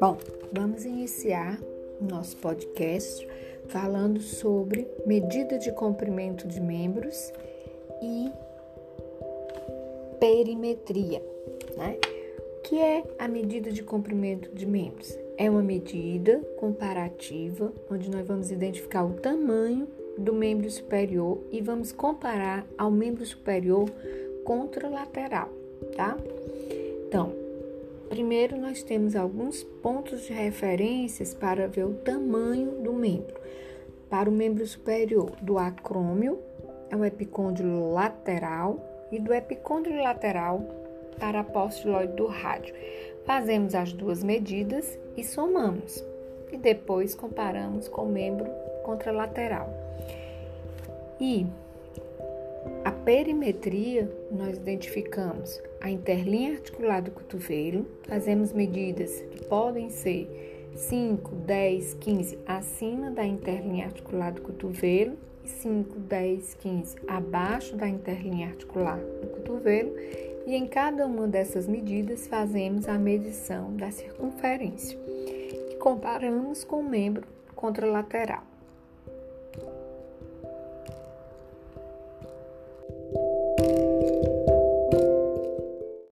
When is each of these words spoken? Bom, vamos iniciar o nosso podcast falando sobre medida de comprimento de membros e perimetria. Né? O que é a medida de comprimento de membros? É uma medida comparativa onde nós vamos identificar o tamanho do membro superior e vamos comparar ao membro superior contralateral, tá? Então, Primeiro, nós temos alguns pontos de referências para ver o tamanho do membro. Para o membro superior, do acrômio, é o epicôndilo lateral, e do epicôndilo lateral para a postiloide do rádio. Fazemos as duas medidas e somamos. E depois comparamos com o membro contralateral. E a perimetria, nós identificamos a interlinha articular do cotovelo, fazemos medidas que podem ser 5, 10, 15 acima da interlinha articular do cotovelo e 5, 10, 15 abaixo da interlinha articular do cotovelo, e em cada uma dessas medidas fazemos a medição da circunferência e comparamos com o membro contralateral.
Bom, 0.00 0.18
vamos 0.52 0.84
iniciar 0.84 1.60
o 2.00 2.04
nosso 2.04 2.36
podcast 2.38 3.28
falando 3.68 4.20
sobre 4.20 4.88
medida 5.06 5.58
de 5.58 5.70
comprimento 5.72 6.48
de 6.48 6.60
membros 6.60 7.32
e 8.02 8.30
perimetria. 10.18 11.22
Né? 11.76 11.98
O 12.58 12.62
que 12.62 12.78
é 12.78 13.04
a 13.18 13.28
medida 13.28 13.70
de 13.70 13.82
comprimento 13.82 14.50
de 14.52 14.66
membros? 14.66 15.16
É 15.36 15.48
uma 15.48 15.62
medida 15.62 16.38
comparativa 16.58 17.72
onde 17.90 18.10
nós 18.10 18.26
vamos 18.26 18.50
identificar 18.50 19.04
o 19.04 19.14
tamanho 19.14 19.86
do 20.18 20.32
membro 20.32 20.70
superior 20.70 21.38
e 21.50 21.60
vamos 21.60 21.92
comparar 21.92 22.66
ao 22.76 22.90
membro 22.90 23.24
superior 23.24 23.88
contralateral, 24.44 25.48
tá? 25.96 26.16
Então, 27.06 27.32
Primeiro, 28.08 28.56
nós 28.56 28.82
temos 28.82 29.14
alguns 29.14 29.62
pontos 29.62 30.22
de 30.22 30.32
referências 30.32 31.34
para 31.34 31.68
ver 31.68 31.84
o 31.84 31.92
tamanho 31.92 32.82
do 32.82 32.90
membro. 32.90 33.36
Para 34.08 34.30
o 34.30 34.32
membro 34.32 34.66
superior, 34.66 35.32
do 35.42 35.58
acrômio, 35.58 36.38
é 36.88 36.96
o 36.96 37.04
epicôndilo 37.04 37.92
lateral, 37.92 38.82
e 39.10 39.18
do 39.18 39.32
epicôndilo 39.32 40.02
lateral 40.02 40.60
para 41.18 41.40
a 41.40 41.44
postiloide 41.44 42.14
do 42.14 42.26
rádio. 42.26 42.74
Fazemos 43.24 43.74
as 43.74 43.92
duas 43.92 44.22
medidas 44.22 44.98
e 45.16 45.24
somamos. 45.24 46.04
E 46.52 46.56
depois 46.56 47.14
comparamos 47.14 47.88
com 47.88 48.02
o 48.02 48.08
membro 48.08 48.46
contralateral. 48.88 49.68
E 51.20 51.46
a 52.82 52.90
perimetria, 52.90 54.10
nós 54.32 54.56
identificamos 54.56 55.60
a 55.78 55.90
interlinha 55.90 56.52
articular 56.52 57.02
do 57.02 57.10
cotovelo, 57.10 57.86
fazemos 58.04 58.50
medidas 58.50 59.20
que 59.30 59.44
podem 59.44 59.90
ser 59.90 60.70
5, 60.74 61.34
10, 61.34 61.94
15 61.94 62.38
acima 62.46 63.10
da 63.10 63.26
interlinha 63.26 63.84
articular 63.84 64.32
do 64.32 64.40
cotovelo 64.40 65.18
e 65.44 65.48
5, 65.48 65.98
10, 65.98 66.54
15 66.54 66.96
abaixo 67.06 67.76
da 67.76 67.86
interlinha 67.86 68.48
articular 68.48 68.98
do 69.20 69.26
cotovelo, 69.26 69.92
e 70.46 70.54
em 70.54 70.66
cada 70.66 71.04
uma 71.04 71.28
dessas 71.28 71.66
medidas 71.66 72.26
fazemos 72.26 72.88
a 72.88 72.98
medição 72.98 73.76
da 73.76 73.90
circunferência 73.90 74.98
e 75.70 75.76
comparamos 75.76 76.64
com 76.64 76.80
o 76.80 76.88
membro 76.88 77.26
contralateral. 77.54 78.57